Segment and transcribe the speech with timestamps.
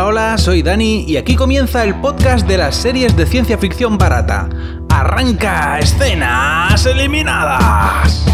[0.00, 3.98] Hola, hola, soy Dani y aquí comienza el podcast de las series de ciencia ficción
[3.98, 4.48] barata.
[4.88, 8.24] ¡Arranca escenas eliminadas!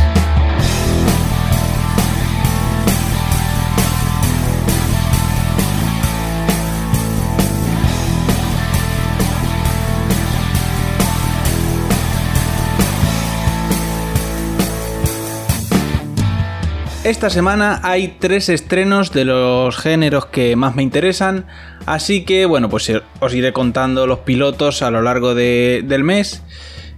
[17.07, 21.47] Esta semana hay tres estrenos de los géneros que más me interesan,
[21.87, 26.43] así que bueno, pues os iré contando los pilotos a lo largo del mes.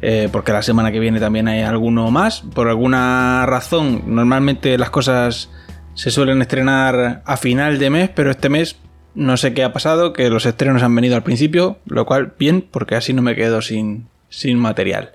[0.01, 2.41] Eh, porque la semana que viene también hay alguno más.
[2.41, 5.51] Por alguna razón, normalmente las cosas
[5.93, 8.77] se suelen estrenar a final de mes, pero este mes
[9.15, 12.63] no sé qué ha pasado, que los estrenos han venido al principio, lo cual bien,
[12.63, 15.13] porque así no me quedo sin, sin material.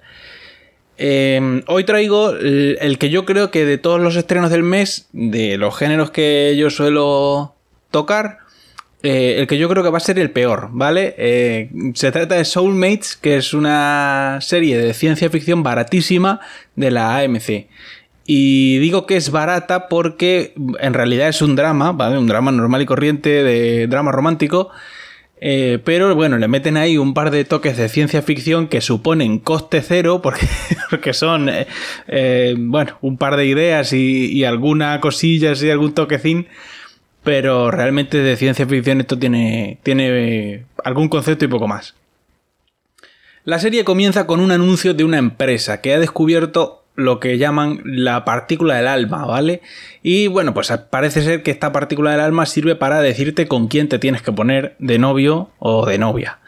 [1.05, 5.57] Em, hoy traigo el, que yo creo que de todos los estrenos del mes, de
[5.57, 7.55] los géneros que yo suelo
[7.91, 8.37] tocar,
[9.01, 11.13] eh, el que yo creo que va a ser el peor, ¿vale?
[11.17, 16.39] Eh, se trata de Soulmates, que es una serie de ciencia ficción baratísima
[16.77, 17.67] de la AMC.
[18.25, 22.17] Y digo que es barata porque en realidad es un drama, ¿vale?
[22.17, 24.69] Un drama normal y corriente de drama romántico
[25.45, 29.39] eh, pero bueno, le meten ahí un par de toques de ciencia ficción que suponen
[29.39, 30.47] coste cero, porque,
[30.89, 31.67] porque son, eh,
[32.07, 36.47] eh, bueno, un par de ideas y, alguna cosilla, y algún toquecín.
[37.25, 41.93] Pero realmente de ciencia ficción esto tiene, tiene algún concepto y poco más.
[43.43, 47.81] La serie comienza con un anuncio de una empresa que ha descubierto lo que llaman
[47.85, 49.61] la partícula del alma, ¿vale?
[50.01, 53.89] Y bueno, pues parece ser que esta partícula del alma sirve para decirte con quién
[53.89, 56.39] te tienes que poner de novio o de novia.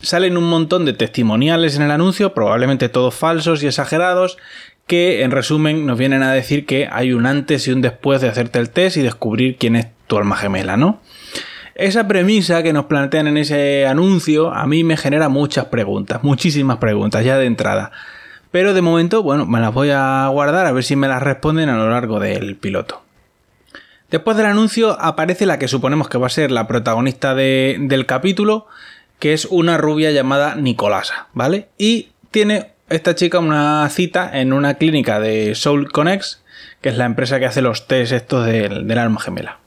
[0.00, 4.38] Salen un montón de testimoniales en el anuncio, probablemente todos falsos y exagerados,
[4.86, 8.28] que en resumen nos vienen a decir que hay un antes y un después de
[8.28, 11.00] hacerte el test y descubrir quién es tu alma gemela, ¿no?
[11.74, 16.78] Esa premisa que nos plantean en ese anuncio a mí me genera muchas preguntas, muchísimas
[16.78, 17.92] preguntas ya de entrada.
[18.52, 21.70] Pero de momento, bueno, me las voy a guardar a ver si me las responden
[21.70, 23.02] a lo largo del piloto.
[24.10, 28.66] Después del anuncio aparece la que suponemos que va a ser la protagonista del capítulo,
[29.18, 31.68] que es una rubia llamada Nicolasa, ¿vale?
[31.78, 36.42] Y tiene esta chica una cita en una clínica de Soul Connects,
[36.82, 39.60] que es la empresa que hace los test estos del, del alma gemela.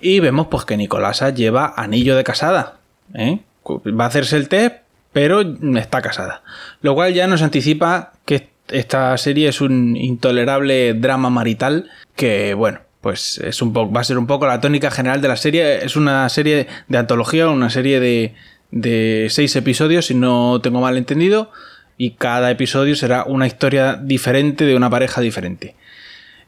[0.00, 2.78] Y vemos pues que Nicolasa lleva anillo de casada.
[3.14, 3.38] ¿eh?
[3.64, 4.78] Va a hacerse el test,
[5.14, 5.40] pero
[5.78, 6.42] está casada.
[6.82, 12.80] Lo cual ya nos anticipa que esta serie es un intolerable drama marital que, bueno,
[13.00, 15.84] pues es un poco, va a ser un poco la tónica general de la serie.
[15.84, 18.34] Es una serie de antología, una serie de,
[18.72, 21.52] de seis episodios, si no tengo mal entendido,
[21.96, 25.76] y cada episodio será una historia diferente de una pareja diferente.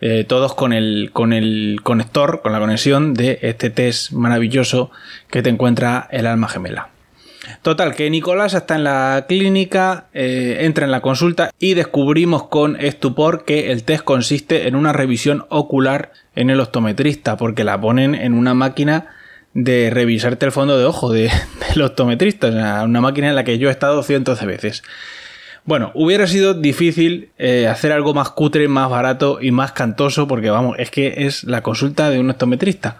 [0.00, 4.90] Eh, todos con el, con el conector, con la conexión de este test maravilloso
[5.30, 6.95] que te encuentra el alma gemela.
[7.62, 12.76] Total, que Nicolás está en la clínica, eh, entra en la consulta y descubrimos con
[12.80, 18.14] estupor que el test consiste en una revisión ocular en el optometrista, porque la ponen
[18.14, 19.08] en una máquina
[19.54, 21.30] de revisarte el fondo de ojo de,
[21.70, 24.82] del optometrista, una máquina en la que yo he estado cientos de veces.
[25.64, 30.48] Bueno, hubiera sido difícil eh, hacer algo más cutre, más barato y más cantoso, porque
[30.48, 32.98] vamos, es que es la consulta de un optometrista.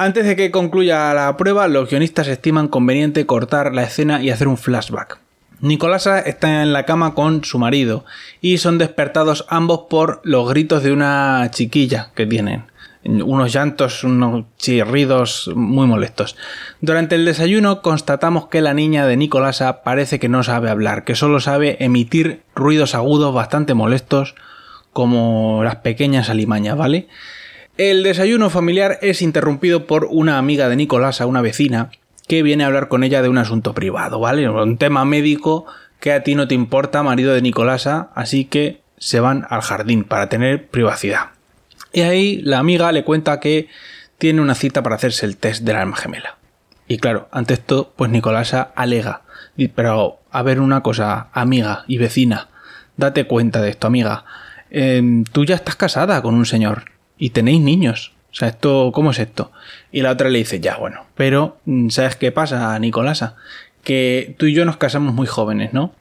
[0.00, 4.46] Antes de que concluya la prueba, los guionistas estiman conveniente cortar la escena y hacer
[4.46, 5.18] un flashback.
[5.60, 8.04] Nicolasa está en la cama con su marido
[8.40, 12.66] y son despertados ambos por los gritos de una chiquilla que tienen.
[13.02, 16.36] Unos llantos, unos chirridos muy molestos.
[16.80, 21.16] Durante el desayuno constatamos que la niña de Nicolasa parece que no sabe hablar, que
[21.16, 24.36] solo sabe emitir ruidos agudos bastante molestos
[24.92, 27.08] como las pequeñas alimañas, ¿vale?
[27.78, 31.90] El desayuno familiar es interrumpido por una amiga de Nicolasa, una vecina,
[32.26, 34.50] que viene a hablar con ella de un asunto privado, ¿vale?
[34.50, 35.64] Un tema médico
[36.00, 40.02] que a ti no te importa, marido de Nicolasa, así que se van al jardín
[40.02, 41.28] para tener privacidad.
[41.92, 43.68] Y ahí la amiga le cuenta que
[44.18, 46.36] tiene una cita para hacerse el test del alma gemela.
[46.88, 49.22] Y claro, ante esto, pues Nicolasa alega.
[49.76, 52.48] Pero, a ver una cosa, amiga y vecina,
[52.96, 54.24] date cuenta de esto, amiga.
[54.68, 58.12] Em, tú ya estás casada con un señor y tenéis niños.
[58.32, 59.50] O sea, esto, ¿cómo es esto?
[59.90, 63.36] Y la otra le dice, ya, bueno, pero mm, ¿sabes qué pasa, Nicolasa?
[63.82, 65.94] Que tú y yo nos casamos muy jóvenes, ¿no?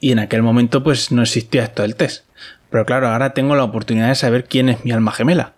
[0.00, 2.24] Y en aquel momento pues no existía esto del test.
[2.70, 5.54] Pero claro, ahora tengo la oportunidad de saber quién es mi alma gemela.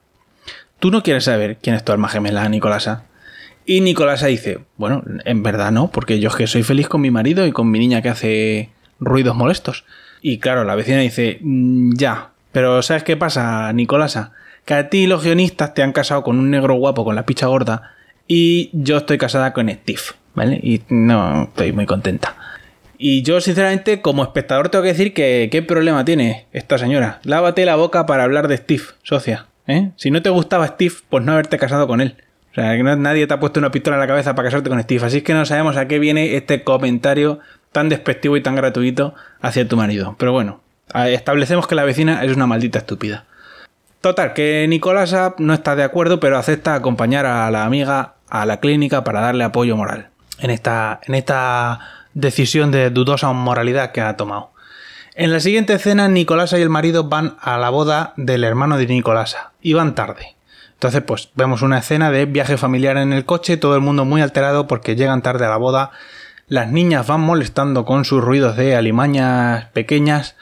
[0.79, 3.05] Tú no quieres saber quién es tu alma gemela, Nicolasa.
[3.67, 7.11] Y Nicolasa dice, bueno, en verdad no, porque yo es que soy feliz con mi
[7.11, 9.85] marido y con mi niña que hace ruidos molestos.
[10.23, 14.33] Y claro, la vecina dice, mm, ya, pero ¿sabes qué pasa, Nicolasa?
[14.65, 17.47] Que a ti los guionistas te han casado con un negro guapo con la picha
[17.47, 17.95] gorda
[18.27, 20.01] Y yo estoy casada con Steve,
[20.35, 20.61] ¿vale?
[20.63, 22.37] Y no estoy muy contenta.
[23.03, 27.19] Y yo, sinceramente, como espectador, tengo que decir que qué problema tiene esta señora.
[27.25, 29.47] Lávate la boca para hablar de Steve, socia.
[29.67, 29.91] ¿eh?
[29.97, 32.17] Si no te gustaba Steve, pues no haberte casado con él.
[32.53, 34.83] O sea, que nadie te ha puesto una pistola en la cabeza para casarte con
[34.83, 35.07] Steve.
[35.07, 37.39] Así que no sabemos a qué viene este comentario
[37.73, 40.17] tan despectivo y tan gratuito hacia tu marido.
[40.19, 40.61] Pero bueno,
[40.95, 43.25] establecemos que la vecina es una maldita estúpida.
[44.01, 48.61] Total, que Nicolasa no está de acuerdo, pero acepta acompañar a la amiga a la
[48.61, 50.09] clínica para darle apoyo moral
[50.39, 51.81] en esta, en esta
[52.15, 54.53] decisión de dudosa moralidad que ha tomado.
[55.15, 58.87] En la siguiente escena, Nicolasa y el marido van a la boda del hermano de
[58.87, 60.37] Nicolasa y van tarde.
[60.75, 64.23] Entonces, pues vemos una escena de viaje familiar en el coche, todo el mundo muy
[64.23, 65.91] alterado porque llegan tarde a la boda.
[66.49, 70.37] Las niñas van molestando con sus ruidos de alimañas pequeñas.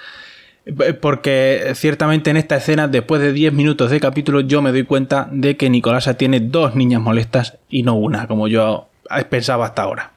[0.68, 4.84] Eh, porque ciertamente en esta escena, después de 10 minutos de capítulo, yo me doy
[4.84, 8.88] cuenta de que Nicolasa tiene dos niñas molestas y no una, como yo
[9.30, 10.12] pensaba hasta ahora.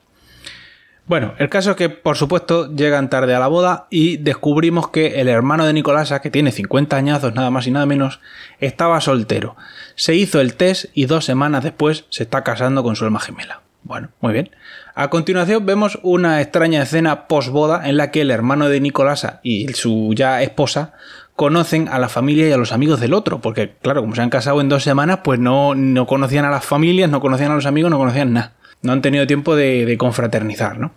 [1.07, 5.21] Bueno, el caso es que por supuesto llegan tarde a la boda y descubrimos que
[5.21, 8.19] el hermano de Nicolasa, que tiene 50 añazos nada más y nada menos,
[8.59, 9.55] estaba soltero.
[9.95, 13.61] Se hizo el test y dos semanas después se está casando con su alma gemela.
[13.83, 14.51] Bueno, muy bien.
[14.93, 19.67] A continuación vemos una extraña escena post-boda en la que el hermano de Nicolasa y
[19.69, 20.93] su ya esposa
[21.35, 24.29] conocen a la familia y a los amigos del otro, porque claro, como se han
[24.29, 27.65] casado en dos semanas, pues no, no conocían a las familias, no conocían a los
[27.65, 30.91] amigos, no conocían nada no han tenido tiempo de, confraternizar, ¿no?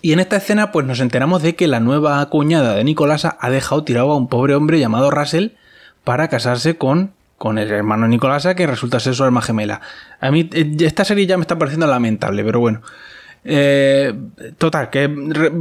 [0.00, 3.50] Y en esta escena, pues nos enteramos de que la nueva cuñada de Nicolasa ha
[3.50, 5.48] dejado tirado a un pobre hombre llamado Russell
[6.04, 9.80] para casarse con, con el hermano Nicolasa, que resulta ser su alma gemela.
[10.20, 12.82] A mí, eh, esta serie ya me está pareciendo lamentable, pero bueno.
[13.50, 14.12] Eh,
[14.58, 15.08] total, que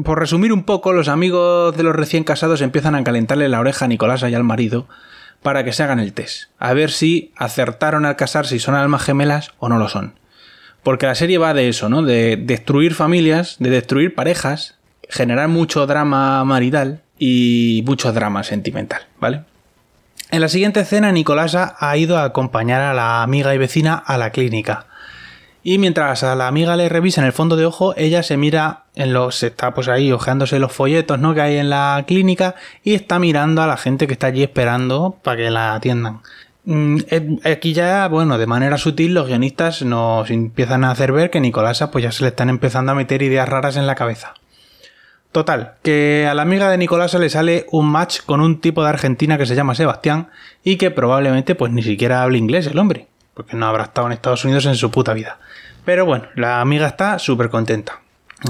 [0.03, 3.85] por resumir un poco, los amigos de los recién casados empiezan a calentarle la oreja
[3.85, 4.89] a Nicolasa y al marido
[5.41, 6.49] para que se hagan el test.
[6.59, 10.15] A ver si acertaron al casarse y son almas gemelas o no lo son.
[10.83, 12.01] Porque la serie va de eso, ¿no?
[12.01, 14.75] De destruir familias, de destruir parejas,
[15.07, 19.43] generar mucho drama marital y mucho drama sentimental, ¿vale?
[20.29, 24.17] En la siguiente escena, Nicolasa ha ido a acompañar a la amiga y vecina a
[24.17, 24.87] la clínica.
[25.69, 28.85] Y mientras a la amiga le revisa en el fondo de ojo, ella se mira
[28.95, 29.43] en los.
[29.43, 31.33] está pues ahí ojeándose los folletos, ¿no?
[31.33, 32.55] que hay en la clínica.
[32.85, 36.21] Y está mirando a la gente que está allí esperando para que la atiendan.
[36.63, 36.99] Mm,
[37.43, 41.91] aquí ya, bueno, de manera sutil los guionistas nos empiezan a hacer ver que Nicolasa
[41.91, 44.35] pues ya se le están empezando a meter ideas raras en la cabeza.
[45.33, 48.89] Total, que a la amiga de Nicolasa le sale un match con un tipo de
[48.89, 50.29] Argentina que se llama Sebastián
[50.63, 53.07] y que probablemente pues ni siquiera hable inglés el hombre,
[53.37, 55.37] porque no habrá estado en Estados Unidos en su puta vida.
[55.85, 58.01] Pero bueno, la amiga está súper contenta.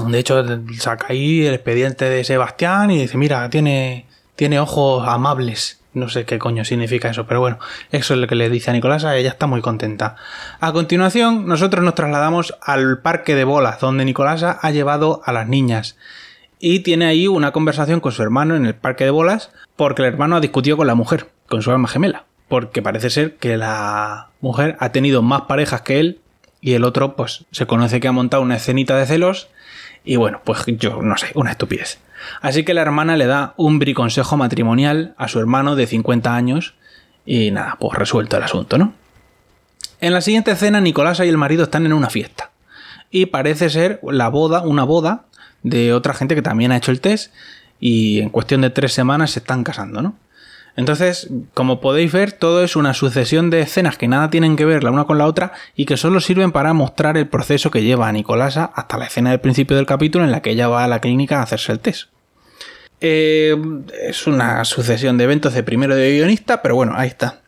[0.06, 0.42] De hecho,
[0.78, 5.80] saca ahí el expediente de Sebastián y dice, mira, tiene, tiene ojos amables.
[5.92, 7.58] No sé qué coño significa eso, pero bueno,
[7.90, 10.16] eso es lo que le dice a Nicolasa, ella está muy contenta.
[10.58, 15.48] A continuación, nosotros nos trasladamos al parque de bolas, donde Nicolasa ha llevado a las
[15.48, 15.98] niñas.
[16.58, 20.08] Y tiene ahí una conversación con su hermano en el parque de bolas, porque el
[20.08, 22.24] hermano ha discutido con la mujer, con su alma gemela.
[22.48, 26.20] Porque parece ser que la mujer ha tenido más parejas que él,
[26.60, 29.48] y el otro, pues, se conoce que ha montado una escenita de celos,
[30.04, 31.98] y bueno, pues yo no sé, una estupidez.
[32.40, 36.74] Así que la hermana le da un briconsejo matrimonial a su hermano de 50 años
[37.24, 38.94] y nada, pues resuelto el asunto, ¿no?
[40.00, 42.50] En la siguiente escena, Nicolasa y el marido están en una fiesta.
[43.10, 45.24] Y parece ser la boda, una boda
[45.62, 47.32] de otra gente que también ha hecho el test
[47.80, 50.14] y en cuestión de tres semanas se están casando, ¿no?
[50.78, 54.84] Entonces, como podéis ver, todo es una sucesión de escenas que nada tienen que ver
[54.84, 58.06] la una con la otra y que solo sirven para mostrar el proceso que lleva
[58.06, 60.86] a Nicolasa hasta la escena del principio del capítulo en la que ella va a
[60.86, 62.10] la clínica a hacerse el test.
[63.00, 63.56] Eh,
[64.06, 67.40] es una sucesión de eventos de primero de guionista, pero bueno, ahí está.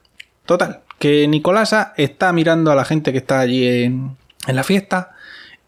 [0.44, 4.16] Total, que Nicolasa está mirando a la gente que está allí en,
[4.48, 5.12] en la fiesta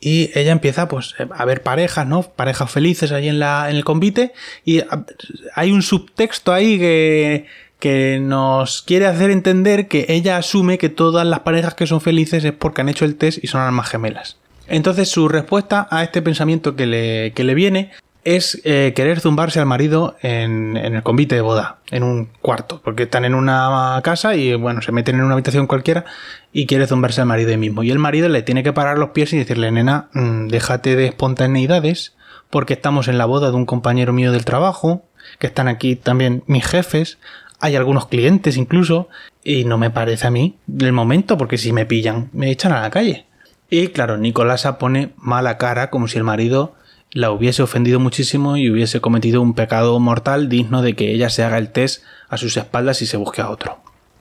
[0.04, 2.22] y ella empieza pues a ver parejas, ¿no?
[2.22, 4.32] Parejas felices ahí en, la, en el convite
[4.64, 5.06] y ah,
[5.54, 7.46] hay un subtexto ahí que,
[7.78, 12.44] que nos quiere hacer entender que ella asume que todas las parejas que son felices
[12.44, 14.38] es porque han hecho el test y son almas gemelas.
[14.66, 17.92] Entonces su respuesta a este pensamiento que le, que le viene
[18.24, 23.04] es eh, querer zumbarse al marido en, el convite de boda, en un cuarto, porque
[23.04, 26.04] están en una casa y bueno, se meten en una habitación cualquiera
[26.52, 27.82] y quiere zumbarse al marido ahí mismo.
[27.82, 31.06] Y el marido le tiene que parar los pies y decirle, nena, mm, déjate de
[31.06, 32.14] espontaneidades,
[32.48, 35.04] porque estamos en la boda de un compañero mío del trabajo,
[35.38, 37.18] que están aquí también mis jefes,
[37.58, 39.08] hay algunos clientes incluso,
[39.42, 42.82] y no me parece a mí el momento, porque si me pillan, me echan a
[42.82, 43.26] la calle.
[43.70, 46.74] Y claro, Nicolasa pone mala cara como si el marido
[47.12, 51.42] la hubiese ofendido muchísimo y hubiese cometido un pecado mortal digno de que ella se
[51.42, 53.78] haga el test a sus espaldas y se busque a otro.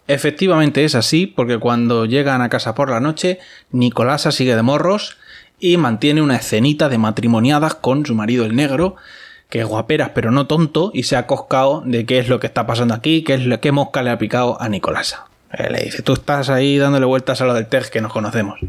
[0.07, 3.39] Efectivamente es así, porque cuando llegan a casa por la noche,
[3.71, 5.17] Nicolasa sigue de morros
[5.59, 8.97] y mantiene una escenita de matrimoniadas con su marido el negro,
[9.49, 12.47] que es guaperas pero no tonto, y se ha coscado de qué es lo que
[12.47, 15.27] está pasando aquí, qué es lo que mosca le ha picado a Nicolasa.
[15.53, 18.59] Eh, le dice, tú estás ahí dándole vueltas a lo del tej que nos conocemos.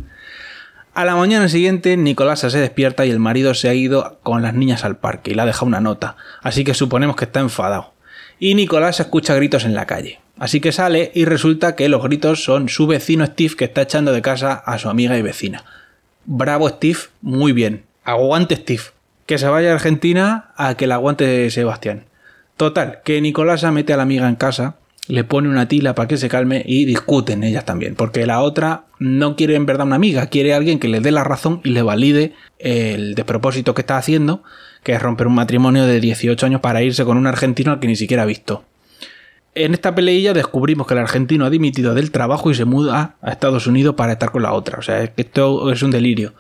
[0.94, 4.52] A la mañana siguiente, Nicolasa se despierta y el marido se ha ido con las
[4.52, 7.94] niñas al parque y le ha dejado una nota, así que suponemos que está enfadado.
[8.38, 10.20] Y Nicolasa escucha gritos en la calle.
[10.38, 14.12] Así que sale y resulta que los gritos son su vecino Steve que está echando
[14.12, 15.64] de casa a su amiga y vecina.
[16.26, 17.84] Bravo Steve, muy bien.
[18.04, 18.82] Aguante Steve.
[19.24, 22.04] Que se vaya a Argentina a que la aguante Sebastián.
[22.58, 24.76] Total, que Nicolasa mete a la amiga en casa
[25.08, 28.84] le pone una tila para que se calme y discuten ellas también, porque la otra
[28.98, 31.82] no quiere en verdad una amiga, quiere alguien que le dé la razón y le
[31.82, 34.42] valide el despropósito que está haciendo,
[34.84, 37.88] que es romper un matrimonio de 18 años para irse con un argentino al que
[37.88, 38.64] ni siquiera ha visto.
[39.54, 43.30] En esta peleilla descubrimos que el argentino ha dimitido del trabajo y se muda a
[43.30, 46.32] Estados Unidos para estar con la otra, o sea, esto es un delirio.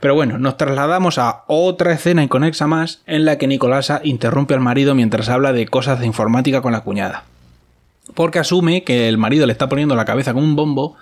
[0.00, 4.60] Pero bueno, nos trasladamos a otra escena inconexa más en la que Nicolasa interrumpe al
[4.60, 7.24] marido mientras habla de cosas de informática con la cuñada
[8.14, 10.96] porque asume que el marido le está poniendo la cabeza con un bombo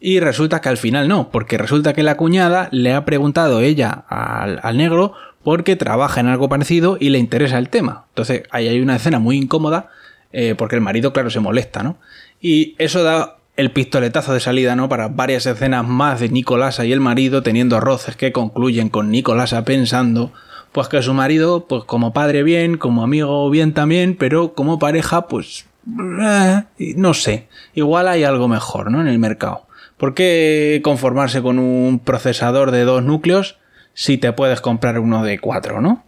[0.00, 4.04] y resulta que al final no, porque resulta que la cuñada le ha preguntado ella
[4.08, 8.04] al, negro porque trabaja en algo parecido y le interesa el tema.
[8.10, 9.88] Entonces ahí hay una escena muy incómoda
[10.32, 11.98] eh, porque el marido, claro, se molesta, ¿no?
[12.40, 14.88] Y eso da el pistoletazo de salida, ¿no?
[14.88, 19.64] Para varias escenas más de Nicolasa y el marido teniendo roces que concluyen con Nicolasa
[19.64, 20.32] pensando
[20.72, 25.26] pues que su marido, pues como padre bien, como amigo bien también, pero como pareja,
[25.26, 29.00] pues no sé, igual hay algo mejor, ¿no?
[29.00, 29.66] En el mercado.
[29.96, 33.58] ¿Por qué conformarse con un procesador de dos núcleos
[33.94, 36.04] si te puedes comprar uno de cuatro, ¿no?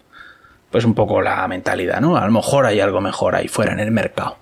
[0.70, 2.16] Pues un poco la mentalidad, ¿no?
[2.16, 4.36] A lo mejor hay algo mejor ahí fuera en el mercado.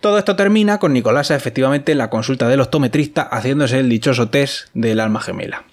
[0.00, 4.68] Todo esto termina con Nicolasa efectivamente en la consulta del optometrista haciéndose el dichoso test
[4.72, 5.64] del alma gemela.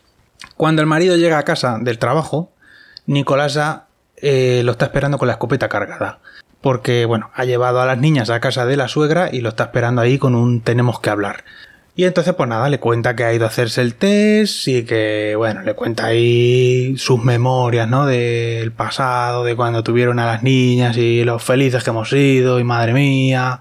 [0.57, 2.51] Cuando el marido llega a casa del trabajo,
[3.05, 6.19] Nicolasa eh, lo está esperando con la escopeta cargada
[6.61, 9.65] porque, bueno, ha llevado a las niñas a casa de la suegra y lo está
[9.65, 11.43] esperando ahí con un tenemos que hablar.
[11.93, 15.33] Y entonces, pues nada, le cuenta que ha ido a hacerse el test y que,
[15.35, 18.05] bueno, le cuenta ahí sus memorias, ¿no?
[18.05, 22.63] Del pasado, de cuando tuvieron a las niñas y los felices que hemos sido y
[22.63, 23.59] madre mía.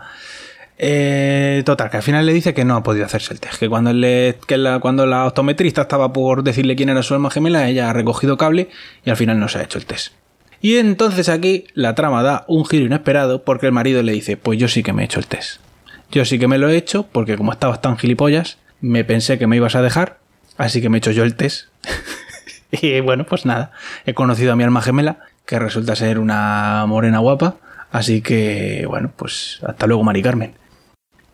[0.78, 3.68] Eh, total, que al final le dice que no ha podido hacerse el test, que
[3.68, 7.90] cuando, le, que cuando la optometrista estaba por decirle quién era su alma gemela, ella
[7.90, 8.70] ha recogido cable
[9.04, 10.14] y al final no se ha hecho el test.
[10.60, 14.58] Y entonces aquí la trama da un giro inesperado porque el marido le dice, pues
[14.58, 15.60] yo sí que me he hecho el test.
[16.10, 19.46] Yo sí que me lo he hecho porque como estabas tan gilipollas, me pensé que
[19.46, 20.18] me ibas a dejar,
[20.58, 21.68] así que me he hecho yo el test.
[22.70, 23.72] y bueno, pues nada,
[24.04, 27.56] he conocido a mi alma gemela, que resulta ser una morena guapa,
[27.90, 30.54] así que bueno, pues hasta luego Mari Carmen.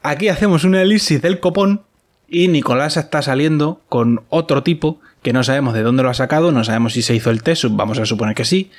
[0.03, 1.83] Aquí hacemos una elipsis del copón
[2.29, 6.53] y Nicolás está saliendo con otro tipo que no sabemos de dónde lo ha sacado,
[6.53, 8.71] no sabemos si se hizo el test, vamos a suponer que sí,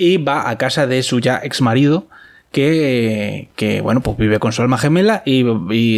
[0.00, 2.08] y va a casa de su ya ex marido
[2.52, 5.44] que, que, bueno, pues vive con su alma gemela y,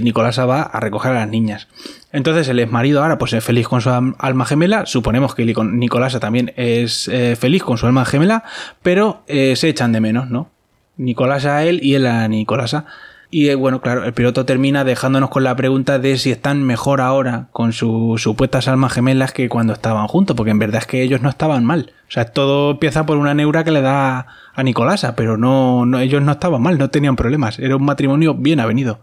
[0.03, 1.69] Nicolás va a recoger a las niñas.
[2.11, 6.19] Entonces el ex marido ahora pues es feliz con su alma gemela, suponemos que Nicolasa
[6.19, 8.43] también es eh, feliz con su alma gemela,
[8.83, 10.51] pero eh, se echan de menos, ¿no?
[10.97, 12.87] Nicolasa a él y él a Nicolasa.
[13.35, 17.01] Y eh, bueno, claro, el piloto termina dejándonos con la pregunta de si están mejor
[17.01, 21.03] ahora con sus supuestas almas gemelas que cuando estaban juntos, porque en verdad es que
[21.03, 21.95] ellos no estaban mal.
[22.09, 26.21] O sea, todo empieza por una neura que le da a Nicolasa, pero no, ellos
[26.21, 27.59] no estaban mal, no tenían problemas.
[27.59, 29.01] Era un matrimonio bien avenido.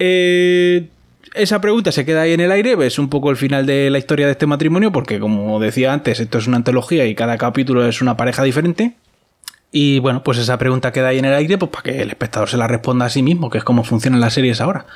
[0.00, 0.88] Eh,
[1.34, 3.98] esa pregunta se queda ahí en el aire, es un poco el final de la
[3.98, 7.86] historia de este matrimonio, porque como decía antes, esto es una antología y cada capítulo
[7.86, 8.96] es una pareja diferente.
[9.78, 12.48] Y bueno, pues esa pregunta queda ahí en el aire, pues para que el espectador
[12.48, 14.86] se la responda a sí mismo, que es cómo funcionan las series ahora.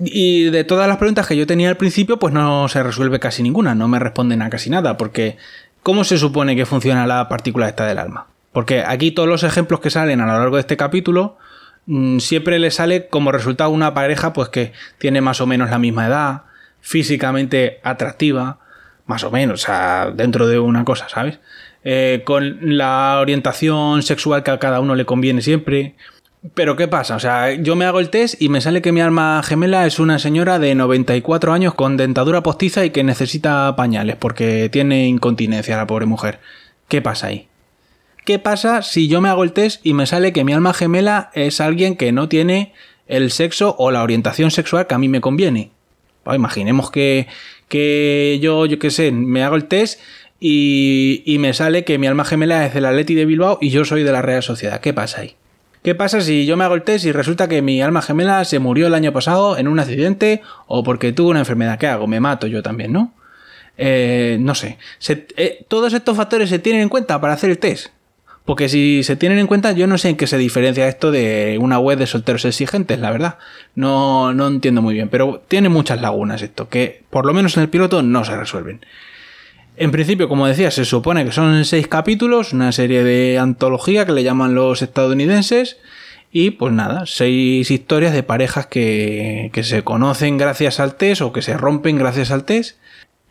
[0.00, 3.44] Y de todas las preguntas que yo tenía al principio, pues no se resuelve casi
[3.44, 5.36] ninguna, no me responden a casi nada, porque
[5.84, 8.26] ¿cómo se supone que funciona la partícula esta del alma?
[8.50, 11.38] Porque aquí todos los ejemplos que salen a lo largo de este capítulo,
[11.86, 15.78] mm, siempre le sale como resultado una pareja pues que tiene más o menos la
[15.78, 16.42] misma edad,
[16.80, 18.58] físicamente atractiva,
[19.06, 21.38] más o menos, o sea, dentro de una cosa, ¿sabes?
[21.84, 25.94] Eh, con la orientación sexual que a cada uno le conviene siempre.
[26.54, 27.16] Pero ¿qué pasa?
[27.16, 30.00] O sea, yo me hago el test y me sale que mi alma gemela es
[30.00, 35.76] una señora de 94 años con dentadura postiza y que necesita pañales porque tiene incontinencia
[35.76, 36.40] la pobre mujer.
[36.88, 37.48] ¿Qué pasa ahí?
[38.24, 41.30] ¿Qué pasa si yo me hago el test y me sale que mi alma gemela
[41.34, 42.72] es alguien que no tiene
[43.06, 45.70] el sexo o la orientación sexual que a mí me conviene?
[46.24, 47.26] Pues imaginemos que,
[47.68, 50.00] que yo, yo qué sé, me hago el test
[50.44, 54.02] y, me sale que mi alma gemela es del Atleti de Bilbao y yo soy
[54.02, 54.80] de la Real Sociedad.
[54.80, 55.36] ¿Qué pasa ahí?
[55.84, 58.58] ¿Qué pasa si yo me hago el test y resulta que mi alma gemela se
[58.58, 61.78] murió el año pasado en un accidente o porque tuvo una enfermedad?
[61.78, 62.08] ¿Qué hago?
[62.08, 63.14] Me mato yo también, ¿no?
[63.78, 64.78] Eh, no sé.
[65.08, 67.88] Eh, todos estos factores se tienen en cuenta para hacer el test.
[68.44, 71.56] Porque si se tienen en cuenta, yo no sé en qué se diferencia esto de
[71.60, 73.38] una web de solteros exigentes, la verdad.
[73.76, 77.62] No, no entiendo muy bien, pero tiene muchas lagunas esto, que por lo menos en
[77.62, 78.80] el piloto no se resuelven.
[79.76, 84.12] En principio, como decía, se supone que son seis capítulos, una serie de antología que
[84.12, 85.78] le llaman los estadounidenses.
[86.30, 91.32] Y pues nada, seis historias de parejas que, que se conocen gracias al test o
[91.32, 92.78] que se rompen gracias al test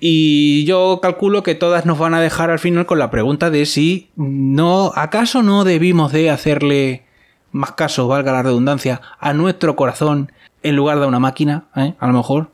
[0.04, 3.68] y yo calculo que todas nos van a dejar al final con la pregunta de
[3.68, 7.04] si no, ¿acaso no debimos de hacerle
[7.52, 10.32] más caso, valga la redundancia, a nuestro corazón
[10.64, 11.66] en lugar de a una máquina?
[11.76, 11.94] ¿eh?
[12.00, 12.50] A lo mejor.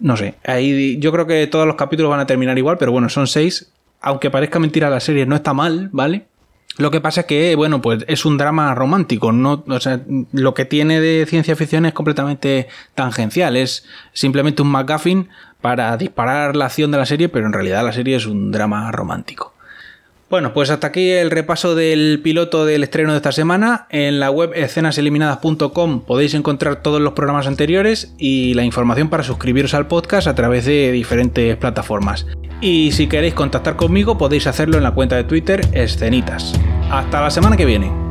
[0.00, 0.34] No sé.
[0.44, 3.70] Ahí yo creo que todos los capítulos van a terminar igual, pero bueno, son seis.
[4.00, 6.24] Aunque parezca mentira la serie, no está mal, ¿vale?
[6.78, 9.32] Lo que pasa es que, bueno, pues es un drama romántico.
[9.32, 10.00] No, o sea,
[10.32, 13.56] lo que tiene de ciencia ficción es completamente tangencial.
[13.56, 15.28] Es simplemente un McGuffin
[15.60, 18.90] para disparar la acción de la serie, pero en realidad la serie es un drama
[18.92, 19.52] romántico.
[20.30, 23.88] Bueno, pues hasta aquí el repaso del piloto del estreno de esta semana.
[23.90, 29.74] En la web escenaseliminadas.com podéis encontrar todos los programas anteriores y la información para suscribiros
[29.74, 32.28] al podcast a través de diferentes plataformas.
[32.60, 36.54] Y si queréis contactar conmigo podéis hacerlo en la cuenta de Twitter Escenitas.
[36.92, 38.09] Hasta la semana que viene.